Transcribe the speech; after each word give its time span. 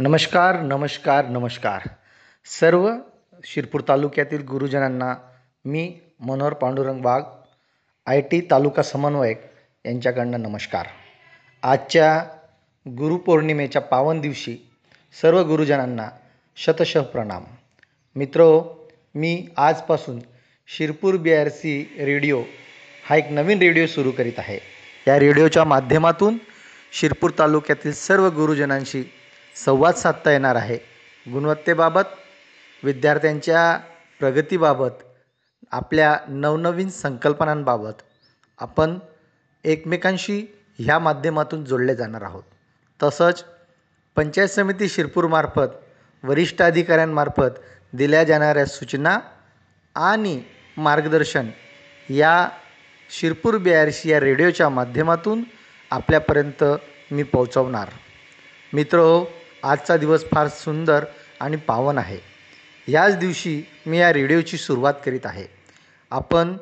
नमस्कार 0.00 0.60
नमस्कार 0.60 1.26
नमस्कार. 1.26 1.82
सर्व 2.44 2.90
शिरपूर 3.44 3.80
तालुक्यातील 3.88 4.42
गुरुजनांना 4.42 5.14
मी 5.64 5.98
मनोहर 6.20 6.52
पांडुरंग 6.52 7.02
बाग 7.02 7.22
आय 8.06 8.20
टी 8.20 8.40
तालुका 8.50 8.82
समन्वयक 8.82 9.42
यांच्याकडनं 9.84 10.40
नमस्कार. 10.40 10.86
आजच्या 11.62 12.24
गुरुपौर्णिमेच्या 12.88 13.82
पावन 13.82 14.20
दिवशी 14.20 14.56
सर्व 15.22 15.42
गुरुजनांना 15.42 16.08
शतशः 16.56 17.02
प्रणाम. 17.02 17.44
मित्रो 18.16 18.64
मी 19.14 19.48
आजपासून 19.56 20.20
Shirpur 20.66 21.16
B 21.16 21.34
R 21.34 21.48
C 21.48 21.96
radio 21.98 22.42
हा 23.10 23.16
एक 23.16 23.24
नवीन 23.30 23.58
रेडिओ 23.58 23.86
सुरू 23.86 24.10
करीत 24.10 24.38
आहे. 24.38 24.58
या 25.08 25.18
रेडिओच्या 25.18 25.64
माध्यमातून 25.64 26.38
शिरपूर 26.92 27.30
तालुक्यातील 27.38 27.92
सर्व 27.92 28.28
गुरुजनांशी 28.28 29.10
संवाद 29.64 29.94
साधता 29.94 30.30
येणार 30.30 30.56
आहे. 30.56 30.78
गुणवत्तेबाबत 31.32 32.04
विद्यार्थ्यांच्या 32.82 33.78
प्रगतीबाबत 34.18 35.02
आपल्या 35.72 36.16
नवनवीन 36.28 36.88
संकल्पनांबाबत 36.88 38.02
आपण 38.58 38.98
एकमेकांशी 39.64 40.46
ह्या 40.78 40.98
माध्यमातून 40.98 41.64
जोडले 41.64 41.94
जाणार 41.96 42.22
आहोत. 42.22 42.42
तसंच 43.02 43.44
पंचायत 44.16 44.48
समिती 44.48 44.88
शिरपूरमार्फत 44.88 45.74
वरिष्ठ 46.24 46.62
अधिकाऱ्यांमार्फत 46.62 47.60
दिल्या 47.92 48.24
जाणाऱ्या 48.24 48.66
सूचना 48.66 49.18
आणि 49.94 50.42
मार्गदर्शन 50.76 51.50
या 52.08 52.48
शिरपूर 53.10 53.56
बी 53.56 53.72
आर 53.74 53.90
सी 53.90 54.10
या 54.10 54.20
रेडिओच्या 54.20 54.68
माध्यमातून 54.68 55.42
आपल्यापर्यंत 55.90 56.64
मी 57.10 57.22
पोहोचवणार. 57.22 57.88
मित्र 58.72 58.98
हो, 58.98 59.39
आजचा 59.64 59.96
दिवस 59.96 60.24
फार 60.34 60.48
सुंदर 60.48 61.04
आणि 61.40 61.56
पावन 61.56 61.98
आहे. 61.98 62.18
याच 62.88 63.16
दिवशी 63.16 63.62
मी 63.86 63.98
या 63.98 64.12
रेडिओची 64.12 64.56
सुरुवात 64.56 64.94
करीत 65.04 65.20
आहे. 65.24 65.46
आपण 66.10 66.56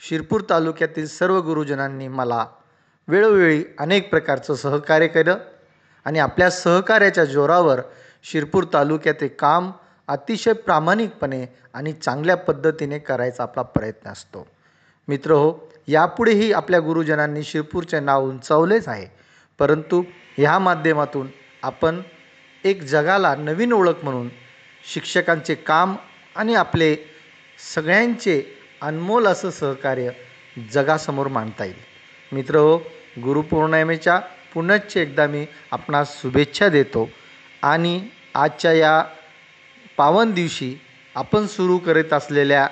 शिरपूर 0.00 0.40
तालुक्यातील 0.50 1.06
सर्व 1.06 1.40
गुरुजनांनी 1.40 2.08
मला 2.08 2.46
वेळोवेळी 3.08 3.64
अनेक 3.78 4.10
प्रकारचं 4.10 4.54
सहकार्य 4.54 5.06
केलं 5.06 5.38
आणि 6.04 6.18
आपल्या 6.18 6.50
सहकार्याच्या 6.50 7.24
जोरावर 7.24 7.80
शिरपूर 8.22 8.64
तालुक्याचे 8.72 9.28
काम 9.28 9.70
अतिशय 10.08 10.52
प्रामाणिकपणे 10.52 11.46
आणि 11.74 11.92
चांगल्या 11.92 12.36
पद्धतीने 12.36 12.98
करायचा 12.98 13.42
आपला 13.42 13.62
प्रयत्न 13.62 14.10
असतो. 14.10 14.46
मित्र 15.08 15.30
हो 15.30 15.72
यापुढेही 15.86 16.52
आपल्या 16.52 16.80
गुरुजनांनी 16.80 17.42
शिरपूरचे 17.42 18.00
नाव 18.00 18.28
उंचावलेच 18.28 18.88
आहे. 18.88 19.06
परंतु 19.58 20.02
ह्या 20.36 20.58
माध्यमातून 20.58 21.28
आपण 21.62 22.00
एक 22.64 22.82
जगाला 22.82 23.34
नवीन 23.36 23.72
ओळख 23.72 24.04
म्हणून 24.04 24.28
शिक्षकांचे 24.92 25.54
काम 25.54 25.96
आणि 26.36 26.54
आपले 26.54 26.96
सगळ्यांचे 27.74 28.42
अनमोल 28.80 29.26
असं 29.26 29.50
सहकार्य 29.50 30.10
जगासमोर 30.72 31.28
मांडता 31.28 31.64
येईल. 31.64 31.76
मित्र 32.32 32.56
हो 32.56 32.76
गुरुपौर्णिमेच्या 33.24 34.20
पुनश्च 34.54 34.96
एकदा 34.96 35.26
मी 35.26 35.46
आपणास 35.70 36.20
शुभेच्छा 36.22 36.68
देतो 36.68 37.08
आणि 37.62 38.00
आजच्या 38.34 38.72
या 38.72 39.04
पावन 39.96 40.30
दिवशी 40.30 40.74
आपण 41.14 41.46
सुरू 41.46 41.78
करीत 41.78 42.12
असलेल्या 42.12 42.68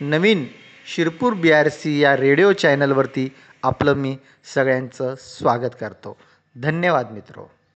नवीन 0.00 0.46
शिरपूर 0.86 1.32
बी 1.32 1.52
आर 1.52 1.68
सी 1.68 1.98
या 1.98 2.16
रेडिओ 2.16 2.52
चॅनलवरती 2.52 3.28
आपलं 3.62 3.94
मी 3.94 4.16
सगळ्यांचं 4.54 5.14
स्वागत 5.20 5.74
करतो. 5.80 6.16
धन्यवाद 6.56 7.10
मित्रो 7.10 7.40
हो. 7.40 7.50